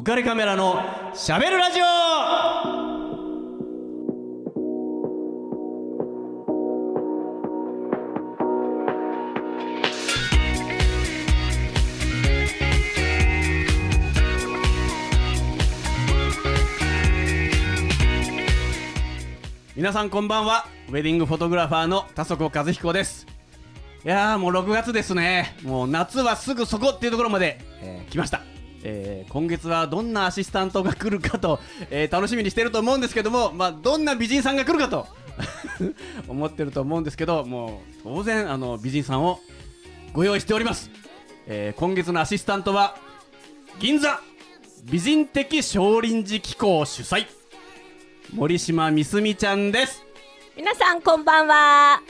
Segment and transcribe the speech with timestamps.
[0.00, 0.82] 浮かれカメラの
[1.14, 1.84] しゃべるラジオ。
[19.76, 20.64] 皆さんこんばんは。
[20.88, 23.26] ウェディングフォトグラファーの田底和彦です。
[24.02, 25.58] いやーもう6月ですね。
[25.62, 28.40] もう夏はすぐそこっていうところまで、えー来ました、
[28.82, 31.60] えー今月はどんなアシスタントが来るかと、
[31.90, 35.06] えー楽しみにしてると思うんですけども、まあ、どんな美人さんが来るかと
[36.28, 39.40] 思ってると思うんですけどもう当然あの美人さんを
[40.12, 40.90] ご用意しております、
[41.46, 42.96] えー今月のアシスタントは
[43.78, 44.20] 銀座
[44.84, 47.26] 美人的少林寺機構主催。
[48.32, 50.04] 森島みすみちゃんです。
[50.56, 52.00] 皆さんこんばんは。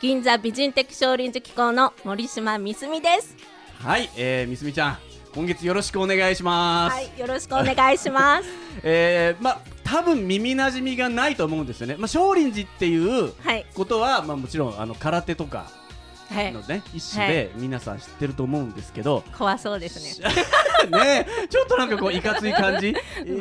[0.00, 3.34] 銀座美人的少林寺機構の森島みすみです。
[3.82, 8.48] はい、えー、みすみちゃん今月よろしくお願いします、はいよろしくお願いします。
[8.82, 13.66] えー、まあ多分耳なじみがないと思うんですよね、まあ、少林寺っていうはい。
[13.74, 15.79] ことは、まあ、もちろんあの空手とかはい
[16.30, 20.30] のね、一種で皆さん知ってると思うんですけど、怖そうですね。
[20.90, 22.94] ねちょっとなんかこういかつい感じ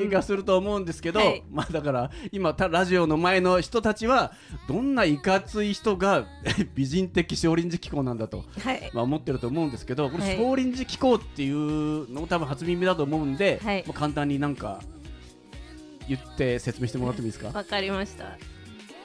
[0.09, 1.43] がすると思うんですけど、はい。
[1.51, 4.33] まあだから今たラジオの前の人たちは
[4.67, 6.25] どんないかつい人が
[6.75, 8.89] 美人的少林寺機構なんだと、はい。
[8.93, 10.37] まあ、思ってると思うんですけどこのはい。
[10.37, 13.83] 少林寺機構っていうのも多分初耳だと思うんで、はい。
[13.85, 14.81] まあ、簡単になんか
[16.07, 18.37] 言って説明してもらってもいいですか、わかりました。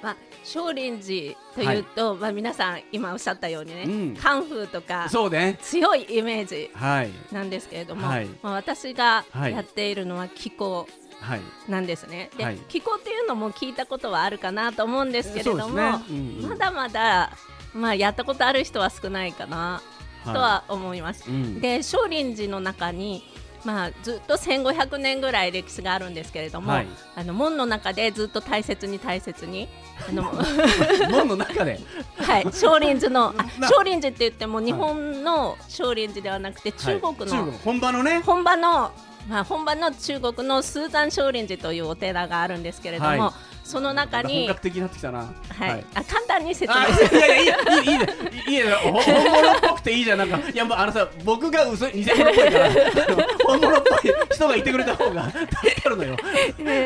[0.02, 4.16] まあ少林寺というと、まあ皆さん今おっしゃったようにね、うん。
[4.16, 5.58] カンフーとかそうね。
[5.62, 7.10] 強いイメージはい。
[7.32, 8.28] なんですけれども、はい。
[8.42, 9.52] まあ、私がはい。
[9.52, 10.86] やっているのは気候
[11.20, 11.40] はい。
[11.68, 12.30] なんですね。
[12.36, 12.56] で、はい。
[12.68, 15.82] 気候っていうのも聞いたことはあるかなと思うんですけれども、ね。
[16.10, 16.48] うんうん。
[16.50, 17.32] まだまだ
[17.72, 19.82] まあやったことある人は少ないかな
[20.24, 21.28] とは思います。
[21.28, 21.60] うん。
[21.60, 23.24] で少林寺の中に
[23.64, 26.86] まあ、ずっと1500年ぐらい歴史があるんですけれども、はい。
[27.16, 29.68] あの門の中でずっと大切に大切に
[30.06, 30.32] あの
[31.10, 31.80] 門の中で？
[32.18, 33.34] はい、少林寺の
[33.68, 38.22] 少林寺って言っても日本の少林寺ではなくて中国の、はい中国本場のね？
[38.24, 38.92] 本場の、
[39.28, 45.18] まあ、本場の中国のスーザン少林寺というお寺があるんですけれども、はいその中本に、格的になってきたな。
[45.20, 45.84] はい。
[45.94, 46.78] あ簡単に説明。
[46.78, 48.06] あするいやいやいいいいいいね。
[48.46, 48.70] いいいいね。
[48.72, 50.18] ほ本物っぽくていいじゃん。
[50.18, 52.70] なんかいやもうあのさ僕が嘘偽物っぽいから。
[53.44, 55.30] 本物っぽい人がいてくれた方が
[55.64, 56.16] 助かるのよ。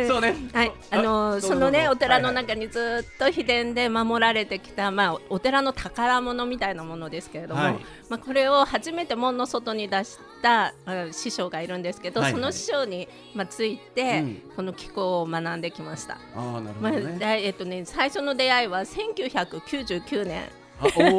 [0.06, 0.37] そうね。
[0.53, 7.72] はい、あのそのねお寺の中にずっと秘伝で守られてきた、まあ、お寺の宝物みたいなものですけれども、はい。
[8.09, 14.43] まあ、これを初めて門の外に出したあ師匠がいるんですけど、はいその師匠に、まあ、ついて、うん。
[14.56, 16.15] この気候を学んできました。
[16.15, 16.19] あ
[16.56, 20.43] あなるほまあえっとね、最初の出会いは1999年。
[20.81, 21.17] あお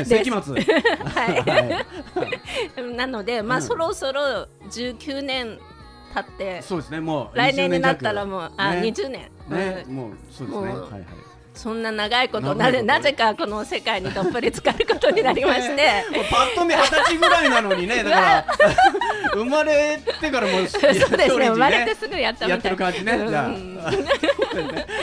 [0.00, 0.54] お世紀末。
[1.04, 1.74] は
[2.78, 3.62] い、なので、まあうん。
[3.62, 5.58] そろそろ19年
[6.12, 11.04] 経ってそうですねもう来年になった20らもうあ、ね20年、うんねもうそうですねはいはい
[11.54, 16.04] そんな長いことなぜなぜかこの世界にどっぷり浸かることになりまして。
[16.30, 18.46] パッと見二十歳ぐらいなのにねだから
[19.34, 22.50] 生まれてからもうそうですね生まれてすぐやったみたい。
[22.50, 23.24] やってる感じね。
[23.28, 23.46] じゃあ。
[23.46, 23.78] うん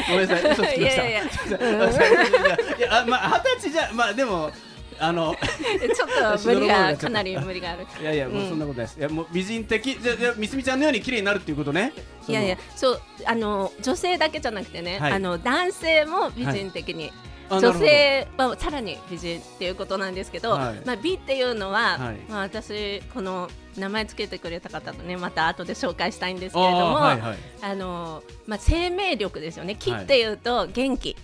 [0.10, 0.52] ごめんなさい。
[0.52, 0.76] 嘘つきました。
[0.76, 1.22] いやいやいや。
[2.80, 2.82] い。
[2.82, 4.52] やあまあ二十歳じゃまあでも
[5.00, 7.88] あの ちょっと無理がかなり無理がある。
[8.02, 9.98] いやいやもうそんなことないです、いやもう美人的。
[10.00, 11.94] じゃじゃみすみちゃんのように綺麗になるっていうことね。
[12.28, 15.14] いやいやそうあの女性だけじゃなくてね、はい。
[15.14, 17.12] あの男性も美人的に、
[17.50, 20.82] あ女性はさらに美人っていうことなんですけど、はい。
[20.86, 22.18] まあ、美っていうのは、はい。
[22.30, 27.38] まあ、私この名前つけてくれた方とねまた後で紹介したいんですけれどもあーはいはい。
[27.62, 29.76] あのまあ、生命力ですよね。
[29.76, 31.16] 気っていうと元気、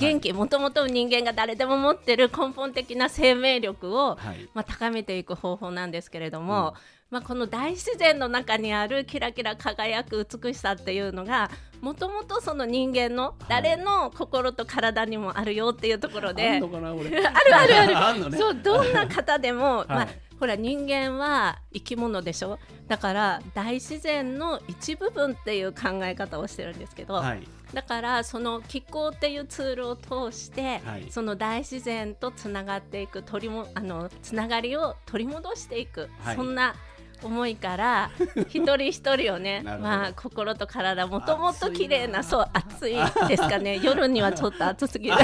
[0.00, 4.48] 元気もともと人間が誰でも持ってる根本的な生命力を、はい。
[4.54, 6.74] まあ、高めていく方法なんですけれども、
[7.10, 11.50] まあ、この大自然の中にあるキラキラ輝く美しさっていうのが
[11.80, 17.96] もともとその人間の誰の心と体にもあるよっていうところで、あんのかな俺 あるあるある。
[17.98, 18.38] あんのね。
[18.38, 20.08] そうどんな方でも、 まあはい。
[20.38, 22.58] ほら人間は生き物でしょ？
[22.88, 31.06] だから大自然の一部分っていう考え方をしてるんですけど、はいだからその気候っていうツールを通して、はい。
[31.10, 36.36] その大自然とつながっていく取りもあのつながりを取り戻していく、はい。
[36.36, 36.74] そんな
[37.22, 38.10] 思いから
[38.48, 42.20] 一人一人をねまあ心と体もともと綺麗な。
[42.20, 43.78] 熱いなそう暑いですかね。
[43.84, 45.16] 夜にはちょっと暑すぎる。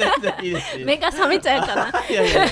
[0.84, 2.04] 目が覚めちゃうかな。
[2.08, 2.46] いやいや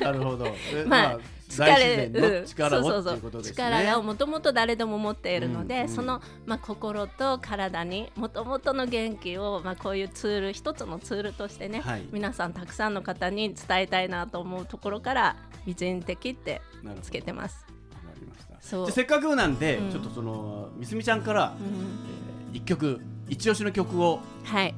[0.00, 0.46] なるほど。
[0.72, 3.52] えまあ疲大れ自然の力をっていうことですね。
[3.52, 12.08] 力をもともと誰でも持っているので、うんうんその、まあ、心と体にもともとの元気を、まあ、こういうツール一つのツールとしてね、はい。
[12.12, 15.36] 皆さんたくさんの方に伝えたいなと思うところから
[15.66, 16.62] 美人的って
[17.02, 17.66] つけてます。
[18.04, 18.54] わかりました。
[18.60, 18.90] そう。
[18.90, 19.90] せっかくなんで、うん。
[19.90, 21.66] ちょっとそのみすみちゃんから、うん。
[21.66, 24.74] えー一曲一押しの曲をはい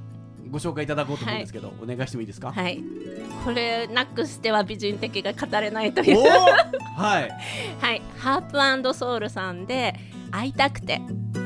[0.52, 2.52] ご紹介いただこうと思うんですけど、お願いしてもいいですか？
[2.52, 2.80] はい。
[3.44, 6.18] これなくしては美人的が語れないという。
[6.96, 7.30] はい。
[7.80, 8.02] はい。
[8.18, 9.94] ハープソウルさんで
[10.30, 11.00] 会いたくて「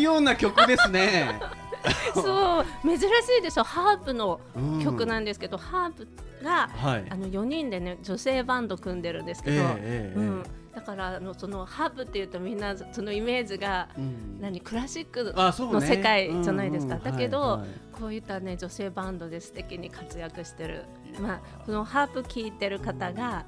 [0.00, 1.40] くような曲ですね。
[2.12, 3.04] そう珍し
[3.38, 3.64] いでしょ。
[3.64, 6.08] ハープのうん曲なんですけど、ハープ
[6.42, 7.06] がはい。
[7.10, 10.42] あの4人でね女性バンド組んでるんですけど、ええええうん、
[10.74, 14.30] だからあのそのハープっていうとみんなそのイメージがうん。
[14.40, 17.68] 何クラシックの世界じゃないですか、うんうんだけど、はいはい
[18.00, 20.86] こういったね女性バンドで素敵に活躍してる、
[21.20, 23.44] まあ、このハープ聴いてる方が、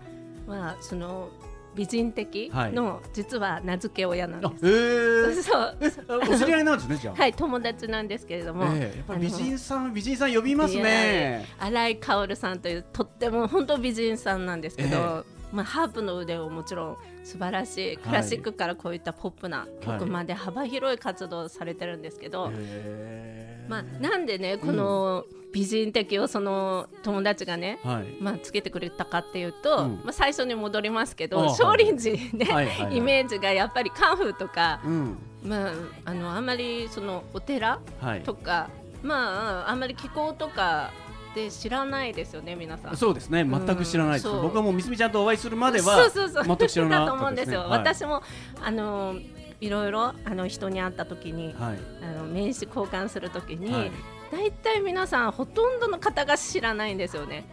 [0.46, 1.30] まあ、その
[1.74, 4.66] 美人的の、実は名付け親なんあです。
[4.66, 7.14] えー、そうお知り合いなんですねじゃあ。
[7.20, 11.46] はい友達なんですけれども、ええやっぱり美人さん美人さん呼びますね。
[11.58, 28.16] 新井薫さんというとっても本当美人さんなんですけど、えまあ、ハープの腕をもちろん素晴らしいクラシックからこういったポップな曲まで幅広い活動をされてるんですけど、へーまあ、なんでねこの美人的をその友達がね、はい。
[28.20, 35.18] まあ、つけてくれたかっていうと、うんまあ、最初に戻りますけど少林寺ね、はいはいはいイメージがやっぱりカンフーとか、うん。
[35.44, 35.72] まあ、
[36.06, 38.22] あのあんまりそのお寺はい。
[38.22, 38.70] とか、
[39.02, 40.90] まああんまり気候とか
[41.34, 42.96] で知らないですよね皆さん。
[42.96, 44.28] そうですね全く知らないです。
[44.28, 47.18] 僕はもうみすみちゃんとお会いするまでそうはそうそう全く知らなかったですね。
[47.18, 48.22] 思うんですよ、はい私も
[48.60, 49.16] あの
[49.60, 51.78] いろいろあの人に会った時に、はい。
[52.02, 53.92] あの名刺交換する時に、はい
[54.32, 57.44] 大体皆さんほとんどの方が知らないんですよね。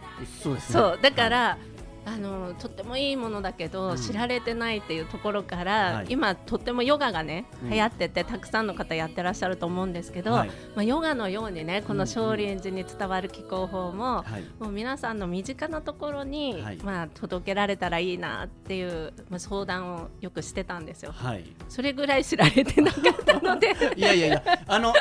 [0.42, 0.80] そうですね。
[0.80, 1.58] そうだから、
[2.04, 3.96] あのとってもいいものだけど、うん。
[3.96, 6.06] 知られてないっていうところから、はい。
[6.08, 7.70] 今とってもヨガがねうん。
[7.70, 10.48] 流行ってて、たくさんの方やってらっしゃると思うんですけど、はい。
[10.74, 11.98] まあ、ヨガのようにねこうん。
[11.98, 14.62] の少林寺に伝わる気候法も、はい。
[14.62, 16.76] もう皆さんの身近なところに、はい。
[16.78, 21.12] まあ、届けられたらいいなっていう、まあ、相談をよくしてたんですよ。
[21.12, 21.44] はい。
[21.68, 23.74] それぐらい知られてなかったので。
[23.96, 24.92] いやいやいや、あの。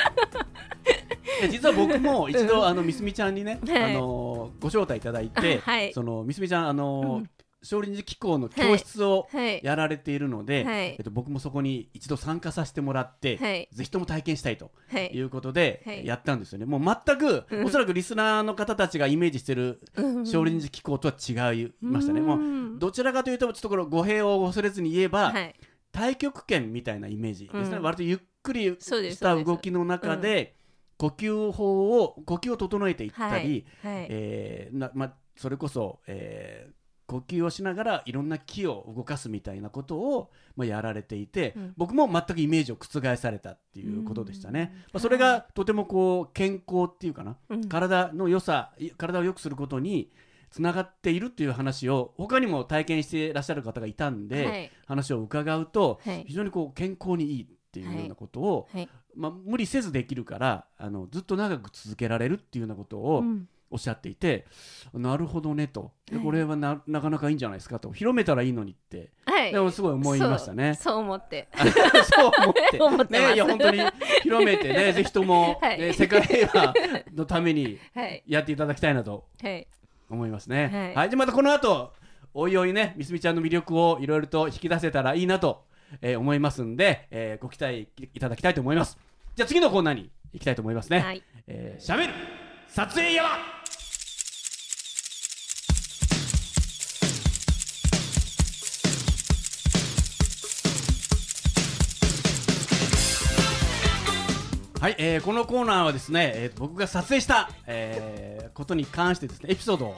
[1.50, 3.84] 実は僕も一度、あの、みすみちゃんにね、はい。
[3.84, 5.62] あの、ご招待いただいて。
[5.94, 7.30] その、みすみちゃん、あのうん、
[7.62, 9.60] 少林寺機構の教室をはい。
[9.64, 10.64] やられているので。
[10.64, 10.86] はい。
[10.92, 13.68] えっと、僕もそこに一度参加させてもらって、はい。
[13.72, 15.08] ぜひとも体験したいとはい。
[15.14, 16.06] いうことではい。
[16.06, 16.66] やったんですよね。
[16.66, 17.66] もう全く、うん。
[17.66, 20.26] おそらくリスナーの方たちがイメージしてるうん。
[20.26, 22.22] 少林寺機構とは違いましたね。
[22.22, 22.42] もうう
[22.76, 25.56] んどちらかというとちょっとこれ語弊を恐れずに言えば、はい。
[25.92, 27.84] 太極拳みたいなイメージですね、うん。
[27.84, 30.56] 割とゆっくりした動きの中で
[31.00, 36.80] 呼吸法を呼吸を整えていったり、はいえーなま、それこそ、えー
[37.10, 41.74] 呼吸をしながらいろんな気を動かすみたいなことを、まあ、やられていて、うん。
[41.76, 44.72] 僕も全くイメージを覆されたっていうことでしたね。
[44.72, 44.78] うん。
[44.78, 47.68] まあ、それがとてもこう健康っていうかな、うん。
[47.68, 50.12] 体の良さい体を良くすることに
[50.52, 54.72] つながっているっていう話を他にも体験していらっしゃる方がいたんで、はい。
[54.86, 56.26] 話を伺うと、はい。
[56.28, 63.48] 非常にこう健康にいいっていうようなことを、はいまあ、無理せずできるからあのずっと長く続けられるっていうようなことをうん。
[63.72, 64.48] おっしゃっていて、
[64.94, 65.92] なるほどねと。
[66.10, 66.26] ではい。
[66.26, 67.92] これはななかなかいいんじゃないですかと。
[67.92, 69.52] 広めたらいいのにって、はい。
[69.54, 70.74] でもすごい思いましたね。
[70.74, 70.98] そう。
[70.98, 71.48] 思って。
[72.16, 72.32] そう
[72.88, 73.14] 思って。
[73.20, 73.80] ねいや本当に
[74.24, 75.80] 広めてねぜひとも、はい。
[75.80, 76.74] ね世界平和
[77.14, 78.24] のためにはい。
[78.26, 79.68] やっていただきたいなとはい。
[80.10, 80.68] 思いますね。
[80.74, 80.96] はい。
[80.96, 81.94] はい、じゃあまたこの後
[82.34, 85.66] おいおいねみすみちゃんの魅力をいろいろと引き出せたらいいなと、
[86.02, 88.98] えー思いますんで、えーご期待いただきたいと思います。
[89.36, 91.00] じゃあ次のコーナーに行きたいと思いますね。
[91.00, 92.14] はいえー、しゃべる
[92.68, 93.30] 撮影山
[104.82, 109.96] はい、えーこのコーナーはですね、えー僕が撮影した、えーことに関してですねエピソードを、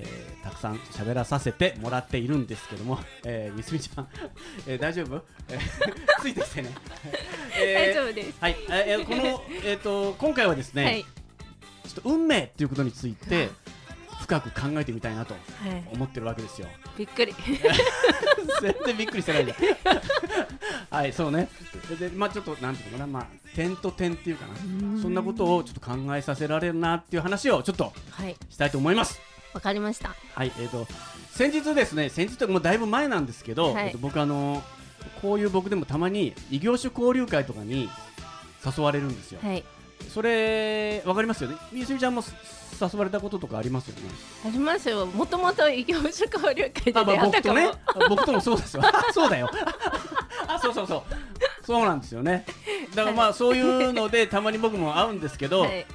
[0.00, 4.08] えーたくさん喋らさせてもらっているんですけども、 えー、みすみちゃん、
[4.66, 6.70] えー大丈夫、 えーついてきてね、
[7.60, 8.38] えー大丈夫です。
[8.40, 11.02] はい、えーこの、えー、と今回はですね、はい。
[11.02, 13.48] ちょっと運命っていうことについて
[14.20, 15.88] 深く考えてみたいなとはい。
[15.92, 16.68] 思ってるわけですよ。
[16.96, 17.34] びっくり。
[18.60, 19.58] 全然びっくりしてないじゃん。
[20.90, 21.48] はい、そうね。
[21.98, 24.54] で、まあちょっとなんていうのかな、まあ点と点っていうかな、
[25.02, 28.36] そんなことをちょっと考えさせられるなっていう話をちょっとはい。
[28.50, 29.20] したいと思います。
[29.54, 30.86] わかりましたはい、えっ、と
[31.30, 34.62] 先日ですね、先日もうだいぶ前なんですけど、はいえっと僕あの
[35.22, 37.88] こういう僕でもたまに異業種交流会とかに
[38.64, 39.40] 誘われるんですよ。
[39.42, 39.64] はい
[40.08, 41.56] それわかりますよね？
[41.72, 42.22] みすみちゃんも
[42.80, 44.02] 誘われたこととかありますよね？
[44.46, 48.82] ありますよもともと異業種交流会であ、まあ、出会ったかも、僕とね、僕ともそうですよ。
[49.12, 49.50] そうだよ。
[50.46, 51.02] あ、そうそうそう。
[51.66, 52.46] そうなんですよね。
[52.94, 55.86] だからまあそういうのでたまに僕も会うんですけど、はい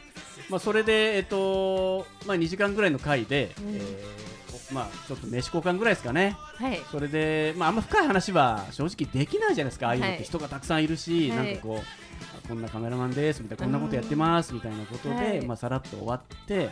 [0.53, 3.75] まあそれでえっとまあ2時間ぐらいの回で、うん。
[3.75, 4.23] えー
[4.71, 6.35] まあちょっと飯交換ぐらいですかね。
[6.55, 6.79] はい。
[6.89, 9.87] それでまああんま深い話は正直できないじゃないですか。
[9.87, 11.45] ああいうのっはいて人がたくさんいるし、はい。
[11.45, 11.77] なんかこう。
[11.79, 15.45] あこんなカメラマンですみたいなこんなことやってますみたいなことで、はい。
[15.45, 16.69] まあさらっと終わって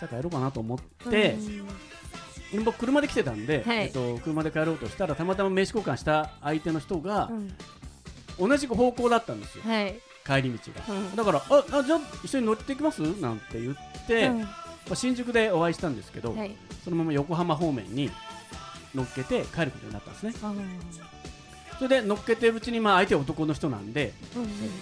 [0.00, 0.78] さあ帰ろうかなと思っ
[1.10, 1.36] て、
[2.54, 2.64] うん。
[2.64, 3.76] 僕車で来てたんで、はい。
[3.78, 8.48] えっと、車で帰ろうとしたらたまたま名刺交換した相手の人がうん。
[8.48, 9.64] 同じ方向だったんですよ。
[9.64, 11.16] はい帰り道が、うん。
[11.16, 13.00] だからああじゃあ一緒に乗っていきます？
[13.00, 14.40] なんて言って、うん。
[14.40, 14.48] ま
[14.92, 16.54] あ、新宿でお会いしたんですけど、はい。
[16.84, 18.10] そのまま横浜方面に
[18.94, 20.34] 乗っけて帰ることになったんですね。
[20.42, 20.52] あ
[21.78, 24.12] それで乗っけてるうちにまあ相手は男の人なんで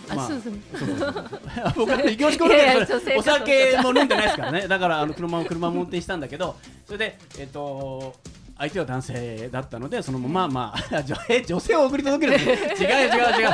[0.08, 4.66] まあ 僕は異業種交流いやいや会それお酒も飲んでないですからね。
[4.66, 8.14] だからあの車を車を運転したんだけどそれでえっ、と
[8.58, 12.58] 相手は男性だったのでそのまままあ 女え女性を送り届ける違う違う
[13.38, 13.52] 違う、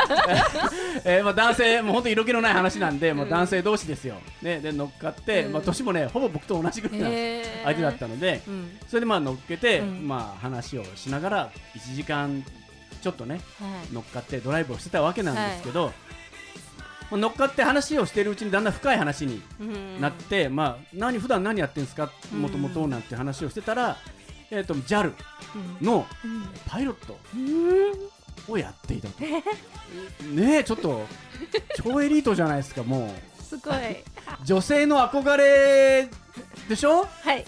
[1.05, 5.53] えーまあ、男性もう本当に色気のない話なんで、もう男性同士ですよ、ね、で乗っかって、うん。
[5.55, 8.79] まあ、年もねほぼ僕と同じぐらいの相手だったので、うん。
[8.87, 10.07] それでまあ乗っけて、うん。
[10.07, 12.45] まあ話をしながら1時間
[13.03, 13.93] ちょっとねはい。
[13.93, 15.93] 乗っかってドライブをしてたわけなんですけど、
[17.11, 22.09] まあ乗っかって話をしているうちにだんだん深い話にうんなって、まあ何普段何やってんですか？
[22.33, 22.43] うん。
[22.43, 23.97] もともとなんて話をしてたら、
[24.53, 25.15] えっ、と JAL
[25.81, 25.87] うん。
[25.87, 26.45] のうん。
[26.69, 28.53] パイロットうん。
[28.53, 29.25] をやっていたと。
[30.27, 31.07] ねえちょっと
[31.83, 33.75] 超エリートじゃないですかもすごい。
[33.75, 34.05] う
[34.45, 36.09] 女性の憧れ
[36.69, 37.07] でしょ？
[37.07, 37.45] はい。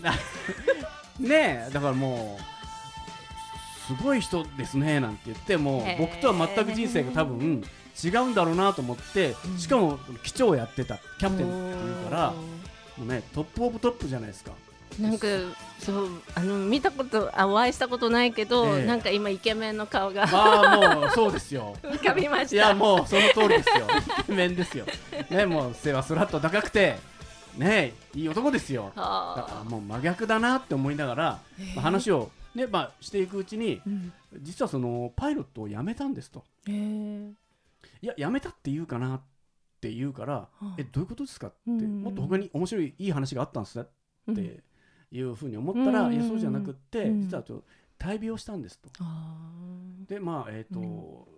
[1.20, 7.64] ねえだからもうすごい人ですねなんて言っても僕とは全く人生が多分
[8.04, 9.58] 違うんだろうなと思ってうん。
[9.58, 14.52] しかも機長をやってたキャプテンっていうからもうねトップオブトップじゃないですか
[15.00, 15.26] なんか
[15.78, 18.86] そうあの見たことあお会いしたことないけど、ええ。
[18.86, 20.24] なんか今イケメンの顔が。
[20.24, 21.76] ああもうそうですよ。
[21.82, 22.56] 浮かびました。
[22.56, 23.86] いやもうその通りですよ。
[24.20, 24.86] イケメンですよ。
[25.30, 26.98] ねもう背はスラッと高くて
[27.56, 28.92] ねいい男ですよ。
[28.96, 31.40] だからはもう真逆だなって思いながら、
[31.76, 34.12] まあ話をねまあしていくうちにあ、うん。
[34.40, 36.44] 実はそのパイロットを辞めたんですと。
[36.66, 37.30] へえ。
[38.02, 39.20] いや辞めたって言うかなっ
[39.80, 40.74] て言うから、あ。
[40.76, 42.02] えどういうことですかって、うん。
[42.02, 43.86] もっと他に面白いいい話があったんですね
[44.26, 44.34] うん。
[44.34, 44.60] って
[45.10, 46.14] いうふうに思ったら、うん。
[46.14, 47.20] いやそうじゃなくって、うん。
[47.22, 47.64] 実はちょっと
[47.98, 48.88] 大病したんですと。
[49.00, 49.36] あ
[50.08, 51.28] でまあえっ、と、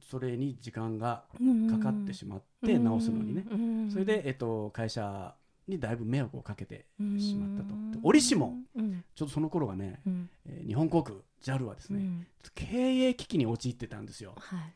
[0.00, 5.34] それに時間がーかかってしまって治すのにね、うんそれで、えっと会社
[5.68, 7.20] にだいぶ迷惑をかけてうん。
[7.20, 7.74] しまったと。
[7.92, 9.04] で折しもうん。
[9.14, 10.30] ちょっとその頃がね、うん。
[10.46, 12.26] えー日本航空 JAL はですね、うん。
[12.54, 14.34] 経営危機に陥ってたんですよ。
[14.38, 14.72] はい。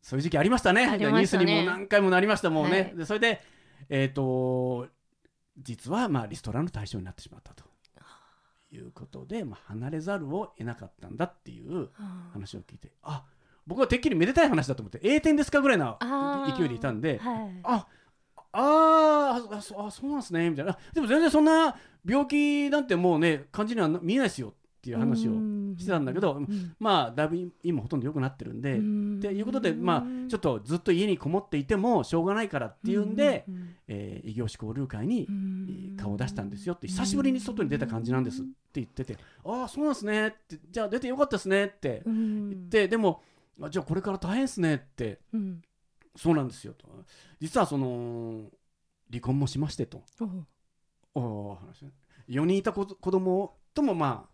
[0.00, 0.86] そういう時期ありましたね。
[0.98, 3.40] ニュースにも何回もなりましたもうね、それで
[3.88, 4.88] えっ、と
[5.58, 7.64] 実はまあリストラの対象になってしまったと。
[8.74, 11.90] いうことで、まあ、離れざるを得なかったんだっていう
[12.32, 13.22] 話を聞いてあ
[13.66, 15.98] 僕はてっきりめでたい話だと思って栄転ですかぐらいな
[16.56, 17.60] 勢いでいたんではい。
[17.64, 17.86] あ
[18.54, 20.78] あーあそあそうなんですねみたいな。
[20.92, 25.32] でも全然そんな病気なんてもうね感じにはな見えないですよっていう話を
[25.78, 43.22] してたんだけど、うんまあだいぶ今ほとんど良くなってるんで、うんっていうことでまあちょっとずっと家にこもっていてもしょうがないからっていうんで、うんえー異業種交流会にうん顔を出したんですよって久しぶりに外に出た感じなんですって言ってて、ああそうなんですねってじゃあ出てよかったですねってうん言って、でも
[43.60, 45.62] あじゃあこれから大変ですねってうん。
[46.16, 46.86] そうなんですよと。
[47.40, 48.50] 実はその
[49.10, 50.02] 離婚もしましてと。
[50.20, 50.46] おう。
[51.14, 51.86] お話
[52.28, 54.31] 4人いた子子供ともまあ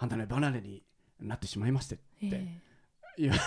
[0.00, 0.82] 離れ離れに
[1.20, 2.58] なってしまいましてえ
[3.18, 3.40] いう話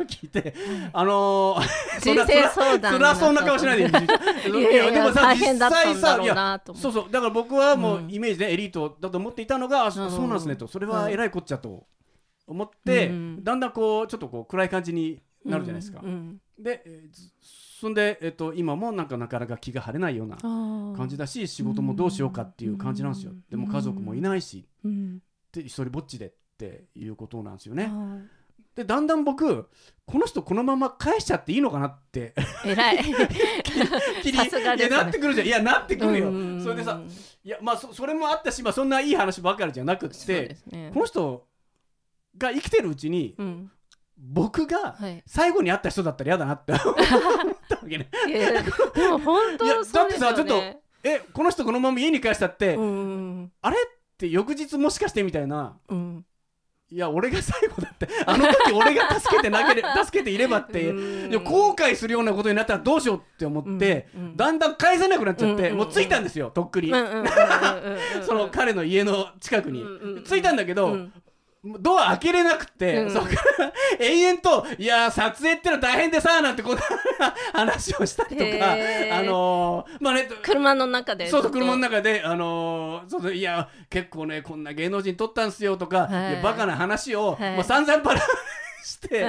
[0.00, 0.54] を聞いて、
[0.92, 1.62] あのー
[1.98, 3.84] え人生相談辛そうな顔しないで。
[3.84, 8.10] いやいや大変だったんだろういやそうそうだから僕はもううん。
[8.10, 9.92] イメージでエリートだと思っていたのが、うん。
[9.92, 10.66] そうなんですねと。
[10.66, 11.86] それは偉いこっちゃと
[12.48, 13.44] 思って、うん。
[13.44, 16.40] だんだんこうちょっとこう暗い感じになるじゃないですか、うん。
[16.58, 16.82] で、
[17.80, 23.44] そんで、えっと今もなんかなかなか気が晴れないようなうん感じだし仕事もどうしようかっていう感じなんですよ、うん。
[23.48, 24.66] でも家族もいないし
[25.54, 28.76] うんで一人ぼっちでっていうことなんですよね、はい。
[28.76, 29.68] でだんだん僕
[30.06, 32.34] この人このまま返しちゃっていいのかなって。
[32.64, 32.98] 偉い。
[34.22, 34.96] 気にさすがですね。
[34.96, 35.46] いやなってくるじゃん。
[35.46, 36.30] いやなってくるよ。
[36.30, 36.62] うん。
[36.62, 37.00] それでさ
[37.42, 40.90] いやまあそそれもあったし、まあ、そんないい話ばかりじゃなくてね。
[40.92, 41.46] この人
[42.36, 43.70] が生きてるうちにうん。
[44.16, 45.22] 僕がはい。
[45.26, 46.94] 最後に会った人だったら嫌だなって思っ
[47.68, 48.08] たわけね。
[48.28, 50.36] いやいやでも本当いやそうですよね。
[50.36, 53.76] だってさちょっえこの人このまま家に帰したって、うんあれ？
[53.76, 55.76] って翌日もしかしてみたいな。
[55.88, 56.24] うん。
[56.92, 58.08] いや俺が最後だって。
[58.26, 64.22] あの時俺が助けてなけれ 助けていればって後悔するようなことになったらどうしようって思って、うん。
[64.22, 64.36] うん。
[64.36, 67.26] だんだん返せなくなっちゃって、うんもう着いたんですよとっくに、うんうんうんうんうん
[68.26, 70.24] その彼の家の近くに、うんうんうん。
[70.24, 71.12] 着いたんだけど、うん
[71.62, 73.10] ドア開けれなくて、うん。
[73.10, 76.80] そこから延々と「いやー撮影っての大変でさ」なんてこんな
[77.52, 86.42] 話をしたりとかあのー、まあね車の中でそうそう車の中で、あのーそういや結構ねこんな芸能人撮ったんすよとか、はい。
[86.42, 87.54] バカな話を、はい。
[87.56, 88.20] もう散々パラ
[88.84, 89.24] して、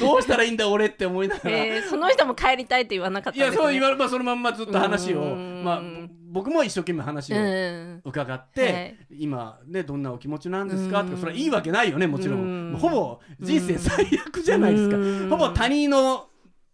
[0.00, 1.56] どうしたらいいんだ俺って思いながら。
[1.56, 3.44] えーその人も帰りたいって言わなかったね。
[3.44, 5.62] いやそう言わればそのまんまずっと話をうん。
[5.64, 8.02] まあぼ僕も一生懸命話をうん。
[8.04, 8.96] 伺って、はい。
[9.18, 11.00] 今ねどんなお気持ちなんですか？
[11.00, 11.06] うん。
[11.08, 12.72] とかそれはいいわけないよねもちろうん。
[12.72, 14.96] んほぼ人生最悪じゃないですか。
[14.96, 15.28] うん。
[15.28, 16.28] ほぼ他人の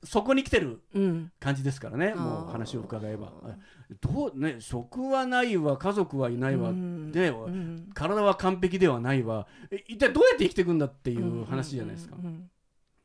[0.08, 1.32] そこに来てるうん。
[1.38, 2.20] 感じですからねあー。
[2.20, 3.32] もう話を伺えば。
[4.00, 7.12] どうね職はないわ家族はいないわうん。
[7.12, 7.90] でうん。
[7.94, 9.46] 体は完璧ではないわ。
[9.70, 12.16] え一体どうやって生きていくんだっていう話じゃないですか。
[12.18, 12.26] うん。
[12.26, 12.50] うん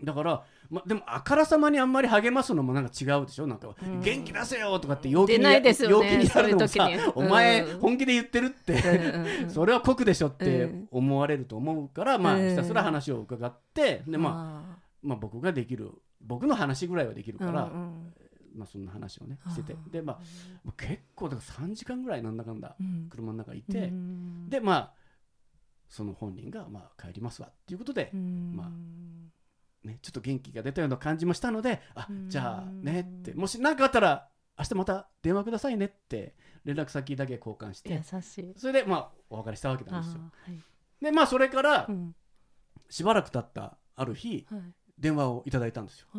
[0.04, 3.48] だから、ま、でもあからさまにあんまり励ますのもなんか違うでしょ？
[3.48, 4.02] なんか、うん。
[4.02, 9.50] 元気出せよとかって陽気に出ないですよね陽気にやるのもさそういう時にお前うん本気で言ってるって、うんうんうん。
[9.50, 10.88] それは酷でしょってうん。
[10.92, 12.50] 思われると思うから、まあうん。
[12.50, 14.73] ひたすら話を伺ってで、まあ、あ
[15.04, 18.13] まあ僕ができる僕の話ぐらいはできるーから、うんうん。
[18.56, 19.76] まあそんな話をねしてて。
[19.92, 20.20] でま
[20.68, 23.08] あ結構だから3時間ぐらいなんだかんだうん。
[23.10, 24.50] 車の中いて、うん。
[24.50, 24.94] でまあ
[25.89, 28.56] その本人がまあ帰りますわっていうことでう、ん。
[28.56, 32.30] まあね、ちょっと元気が出たような感じもしたので、あうん。
[32.30, 38.54] じゃあねって、もし何かあったら、明日また電話くださいねって、連絡先だけ交換して、優しい。
[38.56, 40.22] それでまあお別れしたわけなあんですよ。
[40.48, 40.62] ーはい。
[41.04, 42.16] で、まあそれからうん。
[42.89, 44.62] しばらく経ったある日、はい
[44.97, 46.17] 電話をいただいたんですよ、あ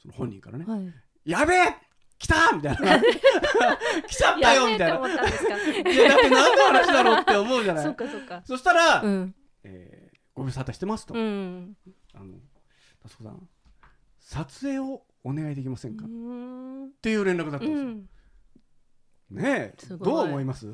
[0.00, 0.64] その本人からね。
[0.64, 0.92] ーはい。
[1.24, 1.76] やべえ！
[2.18, 2.52] 来た！
[2.52, 2.98] みたいな。
[4.06, 4.66] 来ちゃったよ！
[4.68, 5.08] みたいな。
[5.08, 7.84] いや、だって何の話だろうって思うじゃない。
[7.94, 8.42] かそっか。
[8.44, 9.34] そしたら、うん。
[9.64, 11.14] えーご無沙汰してますと。
[11.14, 11.76] うん。
[12.14, 12.34] あの、
[13.02, 13.48] タスコさん、
[14.20, 16.92] 撮影をお願いできませんか、うっん。
[17.02, 17.78] ていう連絡だったんですよ。
[17.78, 18.08] うん。
[19.30, 20.72] ねえどう思います？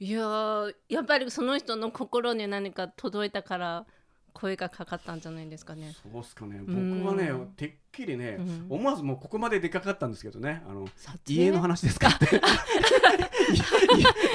[0.00, 3.86] いやーやっぱりその人の心に何か届いたから
[4.32, 5.94] 声がかかったんじゃないですかね。
[6.02, 6.56] そうっすかね。
[6.58, 7.02] うん。
[7.04, 8.66] 僕はねてっきりね、うん。
[8.70, 10.62] 思わずもうここまで出かかったんですけどね。
[10.68, 10.86] あの
[11.26, 12.40] 家の話ですかって。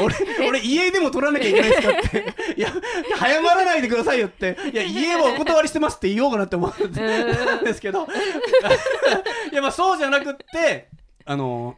[0.01, 2.33] 俺俺家でも取らなきゃいけないですかって。
[2.57, 2.69] いや
[3.17, 4.57] 早まらないでくださいよって。
[4.71, 8.07] いや家はお断りしてますって言おうかなって思ってたんですけど。
[9.51, 10.89] いやまあそうじゃなくって
[11.25, 11.75] あの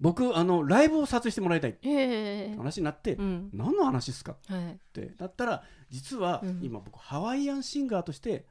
[0.00, 2.56] 僕あのライブを撮影してもらいたいってええ。
[2.56, 3.50] 話になって、うん。
[3.52, 4.78] 何の話ですかっはい。
[4.92, 6.60] てだったら実はうん。
[6.62, 8.44] 今僕ハワイアンシンガーとして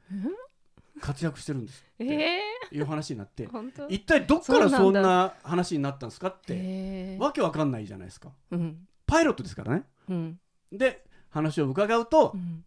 [1.00, 2.40] 活躍してるんですええ
[2.72, 3.48] いう話になって。
[3.88, 8.30] 一体どっからそんな話になったんですかってええわけわかんないじゃないですか。
[8.50, 8.86] うん。
[9.06, 9.84] パイロットですからね。
[10.08, 10.40] うん。
[10.72, 12.64] で話を伺うとうん。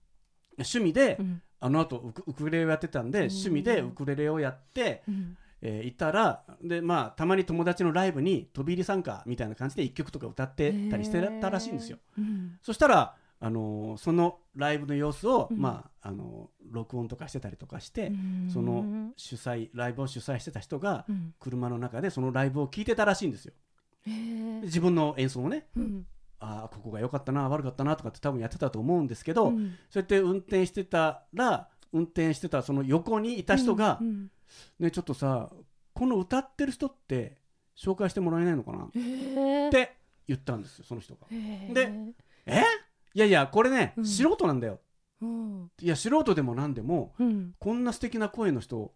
[0.58, 1.42] 趣味でうん。
[1.62, 3.26] あの後ウクウクレレをやってたんでうん。
[3.28, 5.38] 趣味でウクレレをやってうん。
[5.62, 11.98] えーいたらでまあたまに友達のライブに飛び入り参加みたいな感じで1曲とか歌ってたりしてたらしいんですよ。
[12.18, 12.58] うん。
[12.62, 15.58] そしたらあのーそのライブの様子を、うん。
[15.58, 18.50] まああのー録音とかしてたりとかして、うん。
[18.52, 21.34] その主催ライブを主催してた人がうん。
[21.40, 23.54] 車の中でそのライブを聞いてたらしいんですよ。
[24.08, 24.14] ええ
[24.62, 25.68] で自分の演奏をね。
[25.76, 26.06] うん。
[26.40, 29.76] ああここが良かったな悪かったなとかって多分やってたと思うんですけど、うん。
[29.90, 34.32] そうやって運転してたら運転してたその横にいた人が、うん
[34.80, 35.50] ねちょっとさ
[35.94, 37.38] この歌ってる人って
[37.78, 38.86] 紹介してもらえないのかな？
[38.86, 39.96] っええて
[40.28, 41.28] 言ったんですよその人が。
[41.32, 41.94] ええで
[42.48, 42.64] え？
[43.14, 44.06] いやいやこれね、うん。
[44.06, 44.80] 素人なんだよ。
[45.22, 45.72] うん。
[45.82, 47.54] いや素人でも何でもうん。
[47.60, 48.94] こんな素敵な声の人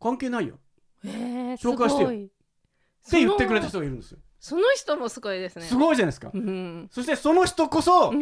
[0.00, 0.58] 関係ないよ。
[1.04, 2.08] ええ紹介してよ。
[2.08, 4.18] って言ってくれた人がいるんですよ。
[4.38, 5.64] その人もすごいですね。
[5.64, 6.30] すごいじゃないですか。
[6.34, 6.88] うん。
[6.90, 8.12] そしてその人こそ、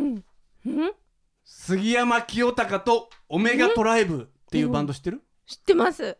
[1.45, 6.19] 杉山清隆とオメガトライブっていうバンド知ってる、知ってます。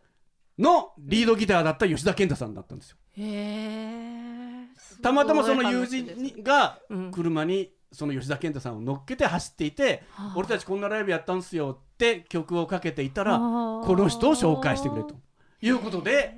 [0.57, 2.97] のリードギターだった吉田健太さんだったんですよ。
[3.11, 4.67] へえ
[5.01, 7.11] たまたまその友人にがうん。
[7.11, 10.33] 車にその吉田健太さんを乗っけて走っていて、はあ。
[10.35, 15.15] 俺たちこんなライブやったんすよって曲をかけていたら、ここの人を紹介してくれと。
[15.61, 16.35] いうことで、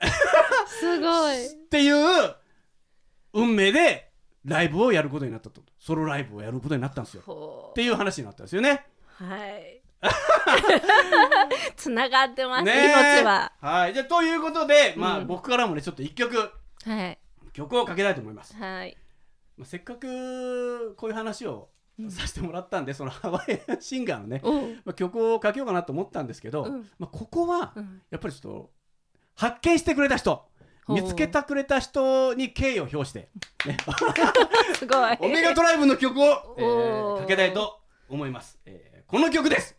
[0.66, 1.46] すごい。
[1.46, 2.34] っていう
[3.32, 4.12] 運命で
[4.44, 5.62] ライブをやることになったと。
[5.78, 7.22] ソロライブをやることになったんですよ。
[7.26, 8.86] ほっていう話になったんですよね。
[9.20, 9.82] うはい。
[11.76, 12.72] つながってます、ね
[13.24, 13.52] は。
[13.60, 13.94] はい。
[13.94, 15.26] じゃあということで、まあうん。
[15.26, 16.52] 僕からもねちょっと一曲。
[16.84, 17.18] はい。
[17.52, 18.54] 曲をかけたいと思います。
[18.56, 18.96] はい
[19.56, 24.42] まあせっかくこういう話をうんさせてもらったんで、そのハワイアンシンガーのね、
[24.84, 26.90] まあ、曲をかけようかなと思ったんですけど、うん。
[26.98, 28.02] まあ、ここはうん。
[28.10, 28.70] やっぱりちょっと
[29.36, 30.44] 発見してくれた人
[30.88, 33.28] 見つけてくれた人に敬意を表して、
[33.66, 33.76] ね、
[34.76, 35.16] すごい。
[35.20, 39.76] オメガトライブの曲を、えーかけたいと思います、えーこの曲です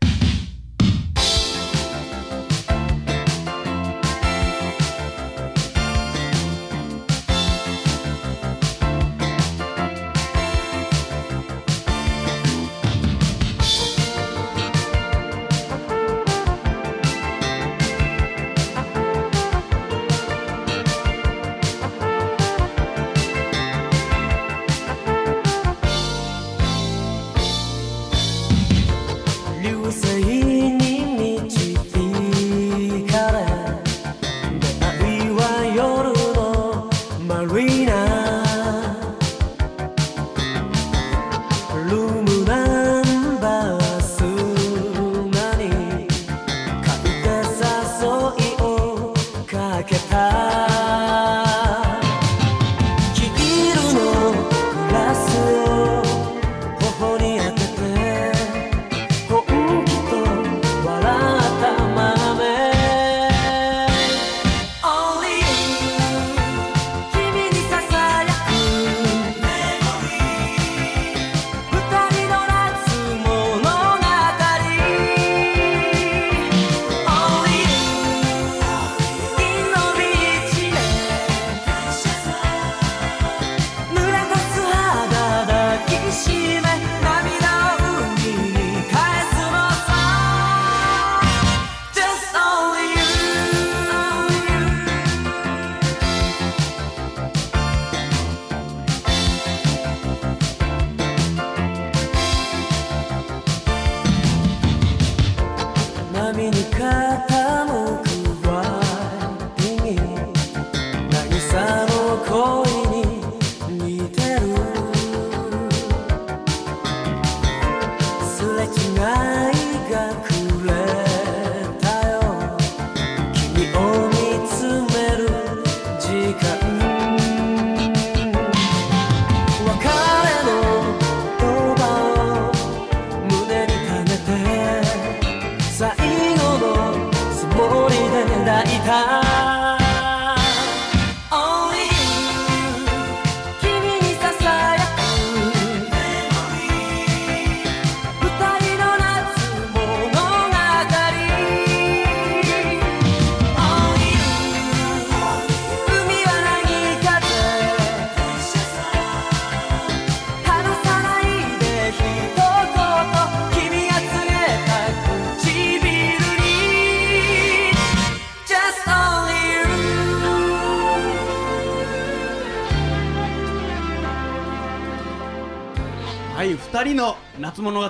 [176.36, 177.90] はい2人の夏物語。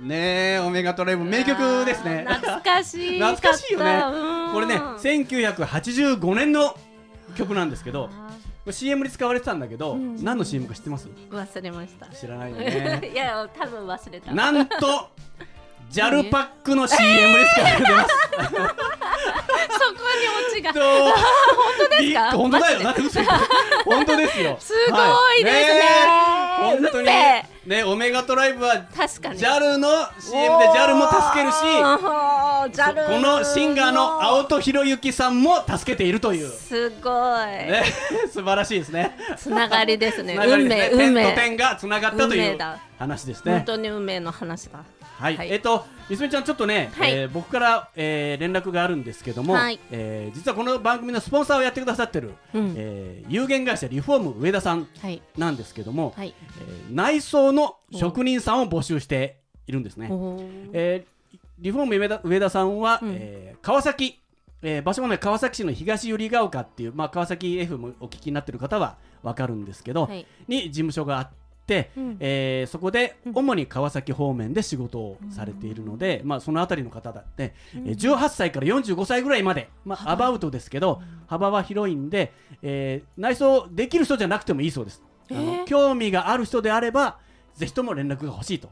[0.00, 2.24] ねえオメガトライブ名曲ですね。
[2.28, 3.20] 懐かしい。
[3.20, 4.02] 懐かしいよね。
[4.12, 4.52] うん。
[4.52, 6.76] これね1985年の
[7.36, 8.10] 曲なんですけどこ
[8.66, 10.22] れ CM に使われてたんだけど、うん。
[10.24, 11.08] 何の CM か知ってます？
[11.30, 12.06] 忘れました。
[12.06, 13.10] 知らないよね。
[13.12, 14.32] いや多分忘れた。
[14.32, 15.10] なんと
[15.90, 18.08] JAL パックの CM に使われてます、
[18.44, 18.68] そこに
[20.50, 20.72] オチが。
[20.74, 21.12] と本
[21.78, 22.30] 当ですか？
[22.32, 23.02] 本当だよマなんで。
[23.02, 23.44] 嘘言って。
[23.86, 24.56] 本当ですよ。
[24.60, 25.80] すごいですね。
[26.60, 26.80] はい。
[26.82, 26.82] ねえ。
[26.82, 27.06] 本当に
[27.68, 29.38] ねオメガトライブは確かに。
[29.38, 37.84] JAL の CM で JAL も助けるしこのシンガーの青戸博之さんも助けているという、すごい、ね、
[38.32, 39.16] 素晴らしいですね。
[39.36, 40.34] つながりですね。
[40.34, 41.22] つながり運命運命。
[41.24, 42.58] 点と点がつながったという
[42.98, 43.62] 話です本ね。
[43.66, 44.78] 当に運命の話だ
[45.18, 45.50] はい、はい。
[45.50, 47.12] えっ、と、みすみちゃん、ちょっとね、はい。
[47.12, 49.80] えー僕から、えー連絡があるんですけども、はい。
[49.90, 52.74] えー実はこの番組のスポンサーをやってくださってる、うん。
[52.76, 56.34] えー有限会社リフォーム上田さんはいなんですけども、はい。
[56.60, 60.08] えー内装の職人さんを募集しているんですね。
[60.72, 63.12] えーリフォーム上田上田さんは、うん。
[63.18, 64.20] えー川崎、
[64.62, 70.24] えー場所もね川崎市の東百合ヶ丘っていう、まあ、川崎 F もお聞きになってる方は分かるんですけど、はい。
[70.46, 71.47] に事務所があって、
[71.96, 72.16] うん。
[72.20, 73.32] えーそこでうん。
[73.34, 85.02] 主に川崎方面で仕事をされているので、まあ、その辺りの方だって、えー18歳から45歳ぐらいまで、まあ、アバウトですけど幅は広いんで、えー内装できる人じゃなくてもいいそうです。
[85.30, 87.18] あのえー興味がある人であれば
[87.54, 88.70] ぜひとも連絡が欲しいと、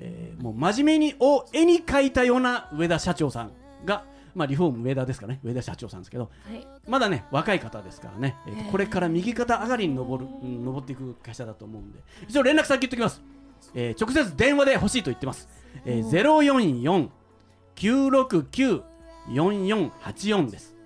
[0.00, 3.52] えーもう真面目にを絵に描いたような上田社長さん
[3.84, 4.04] が、
[4.38, 5.40] まあ、リフォーム上田ですかね。
[5.42, 6.30] 上田社長さんですけど。
[6.48, 6.64] はい。
[6.86, 11.98] まだね若い方ですからね、えーこれから右肩上がりに上る、うん、上っていく会社だと思うんで。
[12.28, 13.20] 一応連絡先言っておきます、
[13.74, 15.48] えー直接電話で欲しいと言ってます、
[15.84, 17.10] えー、
[17.76, 20.76] 044-969-4484です。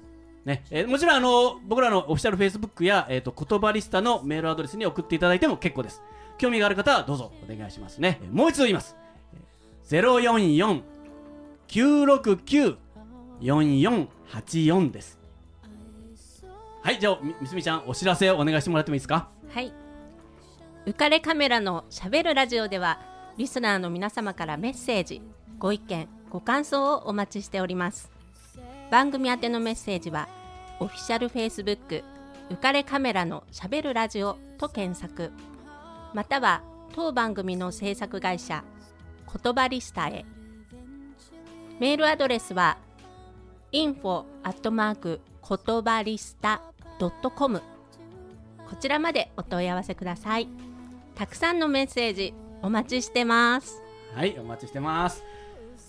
[0.47, 0.65] ね。
[0.71, 6.01] えーもちろんあの僕らのオフィシャルフェイスブックや、えー、と言葉リスタのメールアドレスに送っていただいても結構です。
[6.39, 8.97] 興味がある方はどうぞお願いしますね、えーもう一度言います、
[9.35, 9.41] えー、
[13.43, 15.19] 4484です。
[16.83, 19.29] はいじゃあみみすみちゃんお知らせをお願いしてもらってもいいですか？
[19.49, 19.73] はい。
[20.87, 22.99] 浮かれカメラのしゃべるラジオでは
[23.37, 25.23] リスナーの皆様からメッセージ
[25.59, 28.11] ご意見ご感想をお待ちしております。
[28.91, 30.29] 番組宛てのメッセージは
[30.81, 32.03] オフィシャルフェイスブック
[32.51, 35.31] 浮かれカメラのしゃべるラジオと検索。
[36.15, 36.63] または
[36.95, 38.65] 当番組の制作会社
[39.43, 40.25] 言葉リスタへ。
[41.79, 42.77] メールアドレスは
[43.73, 46.61] info アットマーク言葉リスタ
[47.37, 47.61] .com
[48.69, 50.49] こちらまでお問い合わせください。
[51.15, 52.33] たくさんのメッセージ
[52.63, 53.83] お待ちしてます。
[54.15, 55.23] はいお待ちしてます。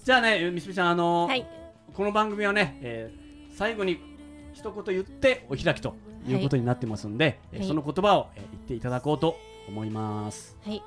[0.03, 1.47] じゃあねみすみちゃんあのーはい。
[1.93, 3.23] この番組はね、えー
[3.57, 3.99] 最後に
[4.53, 5.95] 一言言ってお開きと
[6.27, 6.33] い。
[6.33, 7.67] うことになってますんで、えーはい。
[7.67, 10.57] その言葉を、えー言っていただこうと思います。
[10.65, 10.81] はい。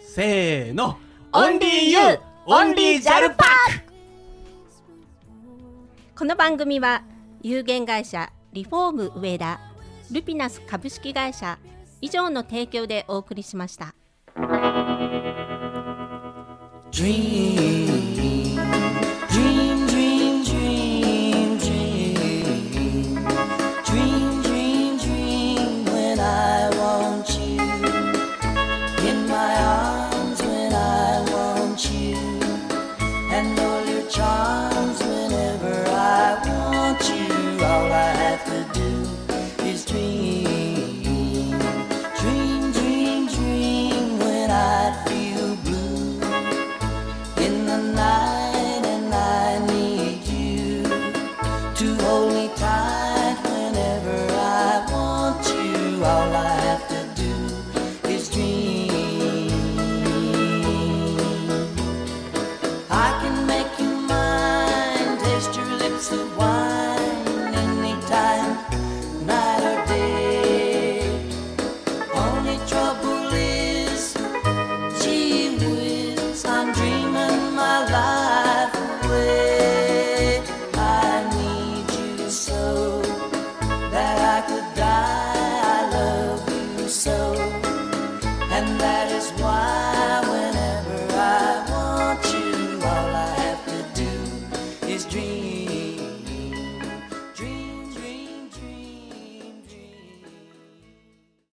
[0.00, 0.98] せーの。
[1.32, 1.98] Only You!
[2.46, 3.89] Only JAL パーク
[6.20, 7.02] この番組は
[7.40, 9.58] 有限会社リフォーム上田
[10.12, 11.58] ルピナス株式会社
[12.02, 13.94] 以上の提供でお送りしました。
[16.90, 17.99] Dream